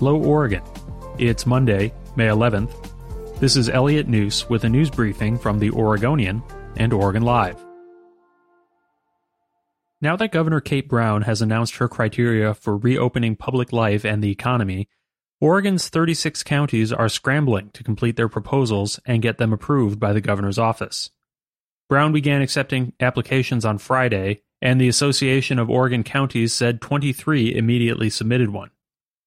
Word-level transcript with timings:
Hello, 0.00 0.16
Oregon. 0.16 0.62
It's 1.18 1.44
Monday, 1.44 1.92
May 2.16 2.28
11th. 2.28 2.72
This 3.38 3.54
is 3.54 3.68
Elliot 3.68 4.08
Njus 4.08 4.48
with 4.48 4.64
a 4.64 4.68
news 4.70 4.88
briefing 4.88 5.36
from 5.36 5.58
the 5.58 5.70
Oregonian 5.72 6.42
and 6.78 6.94
Oregon 6.94 7.22
Live. 7.22 7.62
Now 10.00 10.16
that 10.16 10.32
Governor 10.32 10.62
Kate 10.62 10.88
Brown 10.88 11.20
has 11.20 11.42
announced 11.42 11.76
her 11.76 11.86
criteria 11.86 12.54
for 12.54 12.78
reopening 12.78 13.36
public 13.36 13.74
life 13.74 14.06
and 14.06 14.24
the 14.24 14.30
economy, 14.30 14.88
Oregon's 15.38 15.90
36 15.90 16.44
counties 16.44 16.94
are 16.94 17.10
scrambling 17.10 17.68
to 17.72 17.84
complete 17.84 18.16
their 18.16 18.30
proposals 18.30 18.98
and 19.04 19.20
get 19.20 19.36
them 19.36 19.52
approved 19.52 20.00
by 20.00 20.14
the 20.14 20.22
governor's 20.22 20.58
office. 20.58 21.10
Brown 21.90 22.10
began 22.14 22.40
accepting 22.40 22.94
applications 23.00 23.66
on 23.66 23.76
Friday, 23.76 24.40
and 24.62 24.80
the 24.80 24.88
Association 24.88 25.58
of 25.58 25.68
Oregon 25.68 26.04
Counties 26.04 26.54
said 26.54 26.80
23 26.80 27.54
immediately 27.54 28.08
submitted 28.08 28.48
one. 28.48 28.70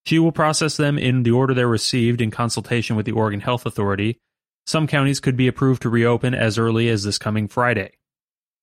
She 0.05 0.20
will 0.20 0.31
process 0.31 0.75
them 0.77 0.98
in 0.98 1.23
the 1.23 1.31
order 1.31 1.53
they're 1.53 1.67
received 1.67 2.21
in 2.21 2.31
consultation 2.31 2.95
with 2.95 3.05
the 3.05 3.13
Oregon 3.13 3.40
Health 3.40 3.65
Authority. 3.65 4.20
Some 4.65 4.87
counties 4.87 5.20
could 5.20 5.37
be 5.37 5.48
approved 5.48 5.82
to 5.84 5.90
reopen 5.90 6.34
as 6.34 6.57
early 6.57 6.90
as 6.90 7.04
this 7.04 7.18
coming 7.18 7.48
Friday. 7.48 7.91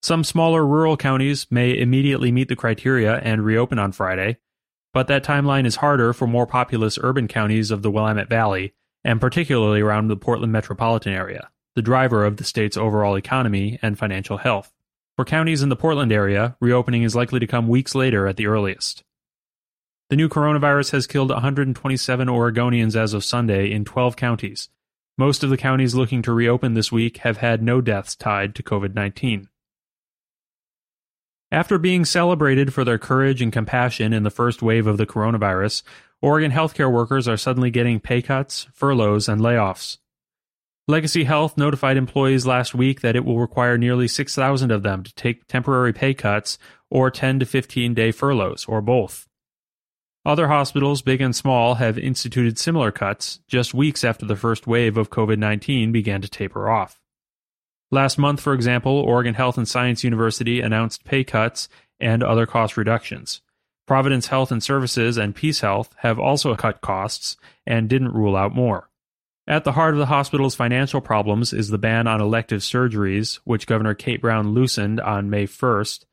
Some 0.03 0.25
smaller 0.25 0.67
rural 0.67 0.97
counties 0.97 1.47
may 1.51 1.77
immediately 1.77 2.33
meet 2.33 2.49
the 2.49 2.57
criteria 2.57 3.19
and 3.19 3.45
reopen 3.45 3.79
on 3.79 3.93
Friday, 3.93 4.39
but 4.95 5.09
that 5.09 5.25
timeline 5.25 5.67
is 5.67 5.77
harder 5.77 6.13
for 6.13 6.27
more 6.27 6.47
populous 6.47 6.99
urban 7.03 7.29
counties 7.29 7.71
of 7.71 7.83
the 7.83 7.91
Willamette 7.91 8.29
Valley, 8.29 8.75
and 9.05 9.21
particularly 9.21 9.81
around 9.81 10.09
the 10.09 10.17
Portland 10.17 10.53
metropolitan 10.53 11.13
area, 11.13 11.51
the 11.75 11.83
driver 11.83 12.25
of 12.25 12.39
the 12.39 12.45
state's 12.45 12.77
overall 12.77 13.17
economy 13.17 13.79
and 13.83 13.99
financial 13.99 14.39
health. 14.39 14.73
For 15.17 15.25
counties 15.25 15.63
in 15.63 15.69
the 15.69 15.77
Portland 15.77 16.13
area, 16.13 16.57
reopening 16.61 17.03
is 17.03 17.15
likely 17.15 17.41
to 17.41 17.47
come 17.47 17.69
weeks 17.69 17.95
later 17.95 18.27
at 18.27 18.37
the 18.37 18.47
earliest. 18.47 19.05
The 20.11 20.17
new 20.17 20.29
coronavirus 20.29 20.91
has 20.91 21.07
killed 21.07 21.31
127 21.31 22.27
Oregonians 22.27 22.97
as 22.97 23.15
of 23.15 23.25
Sunday 23.25 23.71
in 23.71 23.85
12 23.85 24.17
counties. 24.17 24.69
Most 25.17 25.45
of 25.45 25.51
the 25.51 25.57
counties 25.57 25.95
looking 25.95 26.21
to 26.23 26.33
reopen 26.33 26.75
this 26.75 26.91
week 26.91 27.19
have 27.19 27.37
had 27.37 27.63
no 27.63 27.81
deaths 27.81 28.17
tied 28.17 28.57
to 28.57 28.65
COVID 28.65 28.93
19. 28.93 29.49
After 31.53 31.79
being 31.79 32.05
celebrated 32.05 32.75
for 32.75 32.85
their 32.85 32.99
courage 32.99 33.41
and 33.41 33.53
compassion 33.53 34.13
in 34.13 34.25
the 34.25 34.31
first 34.31 34.63
wave 34.63 34.89
of 34.89 34.97
the 34.97 35.07
coronavirus, 35.07 35.85
Oregon 36.21 36.51
healthcare 36.51 36.91
workers 36.91 37.29
are 37.29 37.37
suddenly 37.37 37.71
getting 37.71 38.01
pay 38.01 38.21
cuts, 38.21 38.67
furloughs, 38.73 39.29
and 39.29 39.41
layoffs. 39.41 39.99
Legacy 40.89 41.23
Health 41.23 41.57
notified 41.57 41.97
employees 41.97 42.45
last 42.45 42.75
week 42.75 43.01
that 43.03 43.15
it 43.15 43.25
will 43.25 43.39
require 43.39 43.79
nearly 43.79 44.09
6,000 44.09 44.73
of 44.73 44.83
them 44.83 45.05
to 45.05 45.15
take 45.15 45.47
temporary 45.47 45.93
pay 45.93 46.15
cuts 46.15 46.59
or 46.91 47.13
10 47.13 47.39
to 47.39 47.47
15 47.47 47.95
day 47.95 48.11
furloughs, 48.11 48.65
or 48.65 48.81
both. 48.81 49.29
Other 50.31 50.47
hospitals, 50.47 51.03
big 51.03 51.21
and 51.21 51.35
small, 51.35 51.75
have 51.75 51.99
instituted 51.99 52.57
similar 52.57 52.93
cuts 52.93 53.41
just 53.49 53.75
weeks 53.75 54.05
after 54.05 54.25
the 54.25 54.37
first 54.37 54.65
wave 54.65 54.97
of 54.97 55.11
COVID 55.11 55.39
19 55.39 55.91
began 55.91 56.21
to 56.21 56.29
taper 56.29 56.71
off. 56.71 57.01
Last 57.91 58.17
month, 58.17 58.41
for 58.41 58.55
example, 58.55 58.93
Oregon 58.93 59.35
Health 59.35 59.59
and 59.59 59.67
Science 59.67 60.05
University 60.05 60.61
announced 60.61 61.05
pay 61.05 61.25
cuts 61.25 61.69
and 61.99 62.23
other 62.23 62.47
cost 62.47 62.77
reductions. 62.77 63.43
Providence 63.89 64.29
Health 64.29 64.53
and 64.53 64.63
Services 64.63 65.17
and 65.17 65.35
Peace 65.35 65.63
Health 65.63 65.93
have 65.99 66.21
also 66.21 66.55
cut 66.55 66.81
costs 66.81 67.37
and 67.67 67.89
didn't 67.89 68.15
rule 68.15 68.37
out 68.37 68.55
more. 68.55 68.89
At 69.49 69.65
the 69.65 69.73
heart 69.73 69.95
of 69.95 69.99
the 69.99 70.07
hospital's 70.07 70.55
financial 70.55 71.01
problems 71.01 71.53
is 71.53 71.71
the 71.71 71.77
ban 71.77 72.07
on 72.07 72.21
elective 72.21 72.61
surgeries, 72.61 73.41
which 73.43 73.67
Governor 73.67 73.95
Kate 73.95 74.21
Brown 74.21 74.55
loosened 74.55 75.01
on 75.01 75.29
May 75.29 75.49
1st 75.49 76.05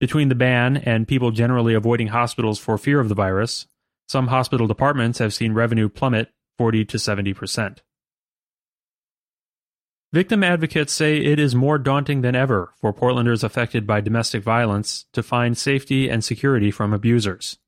between 0.00 0.28
the 0.30 0.34
ban 0.34 0.78
and 0.78 1.06
people 1.06 1.30
generally 1.30 1.74
avoiding 1.74 2.08
hospitals 2.08 2.58
for 2.58 2.76
fear 2.78 2.98
of 2.98 3.08
the 3.08 3.14
virus, 3.14 3.66
some 4.08 4.28
hospital 4.28 4.66
departments 4.66 5.18
have 5.18 5.34
seen 5.34 5.52
revenue 5.52 5.88
plummet 5.88 6.32
40 6.58 6.84
to 6.86 6.98
70 6.98 7.34
percent. 7.34 7.82
Victim 10.12 10.42
advocates 10.42 10.92
say 10.92 11.18
it 11.18 11.38
is 11.38 11.54
more 11.54 11.78
daunting 11.78 12.22
than 12.22 12.34
ever 12.34 12.72
for 12.80 12.92
Portlanders 12.92 13.44
affected 13.44 13.86
by 13.86 14.00
domestic 14.00 14.42
violence 14.42 15.06
to 15.12 15.22
find 15.22 15.56
safety 15.56 16.08
and 16.08 16.24
security 16.24 16.72
from 16.72 16.92
abusers. 16.92 17.58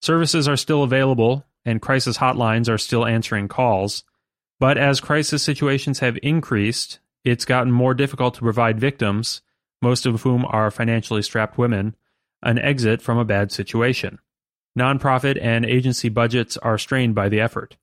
Services 0.00 0.48
are 0.48 0.56
still 0.56 0.82
available, 0.82 1.44
and 1.66 1.82
crisis 1.82 2.16
hotlines 2.16 2.70
are 2.70 2.78
still 2.78 3.04
answering 3.04 3.48
calls, 3.48 4.02
but 4.58 4.78
as 4.78 4.98
crisis 4.98 5.42
situations 5.42 5.98
have 5.98 6.18
increased, 6.22 7.00
it's 7.22 7.44
gotten 7.44 7.70
more 7.70 7.92
difficult 7.92 8.32
to 8.34 8.40
provide 8.40 8.80
victims 8.80 9.42
most 9.82 10.06
of 10.06 10.22
whom 10.22 10.44
are 10.46 10.70
financially 10.70 11.22
strapped 11.22 11.58
women, 11.58 11.94
an 12.42 12.58
exit 12.58 13.02
from 13.02 13.18
a 13.18 13.24
bad 13.24 13.52
situation. 13.52 14.18
Nonprofit 14.78 15.38
and 15.42 15.64
agency 15.64 16.08
budgets 16.08 16.56
are 16.58 16.78
strained 16.78 17.14
by 17.14 17.28
the 17.28 17.40
effort. 17.40 17.76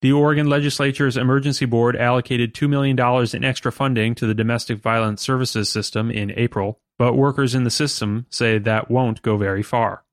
The 0.00 0.12
Oregon 0.12 0.46
Legislature's 0.46 1.16
Emergency 1.16 1.64
Board 1.64 1.96
allocated 1.96 2.54
$2 2.54 2.68
million 2.68 2.96
in 3.34 3.44
extra 3.44 3.72
funding 3.72 4.14
to 4.14 4.26
the 4.26 4.34
Domestic 4.34 4.78
Violence 4.78 5.20
Services 5.20 5.68
System 5.68 6.10
in 6.10 6.32
April, 6.36 6.80
but 6.98 7.14
workers 7.14 7.54
in 7.54 7.64
the 7.64 7.70
system 7.70 8.26
say 8.30 8.58
that 8.58 8.90
won't 8.90 9.22
go 9.22 9.36
very 9.36 9.62
far. 9.62 10.04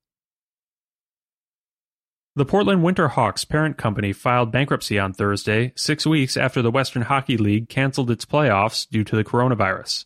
The 2.36 2.46
Portland 2.46 2.82
Winterhawks 2.82 3.48
parent 3.48 3.78
company 3.78 4.12
filed 4.12 4.52
bankruptcy 4.52 5.00
on 5.00 5.14
Thursday, 5.14 5.72
six 5.78 6.06
weeks 6.06 6.36
after 6.36 6.62
the 6.62 6.72
Western 6.72 7.04
Hockey 7.04 7.38
League 7.38 7.70
canceled 7.70 8.12
its 8.12 8.26
playoffs 8.26 8.90
due 8.90 9.06
to 9.06 9.16
the 9.16 9.24
coronavirus. 9.24 10.06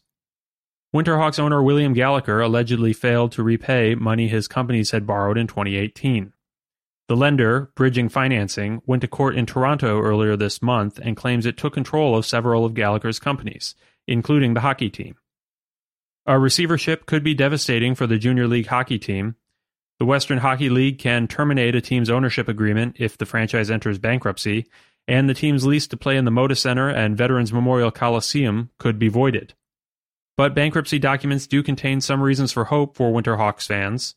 Winterhawks 0.93 1.37
owner 1.37 1.61
William 1.61 1.93
Gallagher 1.93 2.41
allegedly 2.41 2.93
failed 2.93 3.31
to 3.33 3.43
repay 3.43 3.93
money 3.93 4.27
his 4.27 4.47
companies 4.47 4.89
had 4.89 5.05
borrowed 5.05 5.37
in 5.37 5.45
2018. 5.45 6.33
The 7.07 7.15
lender, 7.15 7.71
Bridging 7.75 8.09
Financing, 8.09 8.81
went 8.87 9.01
to 9.01 9.07
court 9.07 9.35
in 9.35 9.45
Toronto 9.45 9.99
earlier 10.01 10.35
this 10.35 10.63
month 10.63 10.99
and 10.99 11.15
claims 11.15 11.45
it 11.45 11.57
took 11.57 11.73
control 11.73 12.15
of 12.15 12.25
several 12.25 12.65
of 12.65 12.73
Gallagher's 12.73 13.19
companies, 13.19 13.75
including 14.07 14.55
the 14.55 14.61
hockey 14.61 14.89
team. 14.89 15.15
A 16.25 16.39
receivership 16.39 17.05
could 17.05 17.23
be 17.23 17.35
devastating 17.35 17.93
for 17.93 18.07
the 18.07 18.17
Junior 18.17 18.47
League 18.47 18.67
hockey 18.67 18.97
team. 18.97 19.35
The 19.99 20.05
Western 20.05 20.39
Hockey 20.39 20.69
League 20.69 20.97
can 20.97 21.27
terminate 21.27 21.75
a 21.75 21.81
team's 21.81 22.09
ownership 22.09 22.47
agreement 22.47 22.95
if 22.99 23.15
the 23.17 23.25
franchise 23.25 23.69
enters 23.69 23.99
bankruptcy, 23.99 24.65
and 25.07 25.29
the 25.29 25.33
team's 25.35 25.65
lease 25.65 25.87
to 25.87 25.97
play 25.97 26.17
in 26.17 26.25
the 26.25 26.31
Moda 26.31 26.57
Center 26.57 26.89
and 26.89 27.17
Veterans 27.17 27.53
Memorial 27.53 27.91
Coliseum 27.91 28.69
could 28.79 28.97
be 28.97 29.07
voided. 29.07 29.53
But 30.39 30.55
bankruptcy 30.55 30.99
documents 30.99 31.47
do 31.47 31.61
contain 31.61 31.99
some 31.99 32.21
reasons 32.21 32.53
for 32.53 32.63
hope 32.63 32.95
for 32.95 33.11
Winterhawks 33.11 33.67
fans. 33.67 34.15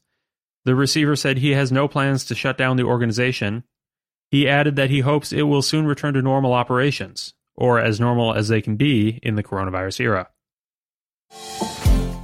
The 0.65 0.77
receiver 0.77 1.17
said 1.17 1.39
he 1.39 1.51
has 1.51 1.73
no 1.73 1.89
plans 1.89 2.25
to 2.27 2.37
shut 2.37 2.57
down 2.57 2.77
the 2.77 2.85
organization. 2.85 3.65
He 4.31 4.49
added 4.49 4.77
that 4.77 4.89
he 4.89 5.01
hopes 5.01 5.33
it 5.33 5.43
will 5.43 5.63
soon 5.63 5.85
return 5.85 6.15
to 6.15 6.23
normal 6.23 6.53
operations, 6.53 7.35
or 7.57 7.81
as 7.81 7.99
normal 7.99 8.35
as 8.35 8.47
they 8.47 8.63
can 8.63 8.77
be 8.77 9.19
in 9.25 9.35
the 9.35 9.43
coronavirus 9.43 9.99
era. 9.99 10.29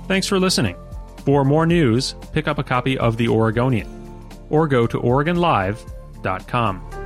Thanks 0.06 0.28
for 0.28 0.38
listening. 0.38 0.76
For 1.24 1.44
more 1.44 1.66
news, 1.66 2.14
pick 2.32 2.46
up 2.46 2.60
a 2.60 2.62
copy 2.62 2.96
of 2.96 3.16
The 3.16 3.26
Oregonian 3.26 3.88
or 4.48 4.68
go 4.68 4.86
to 4.86 5.00
OregonLive.com. 5.00 6.97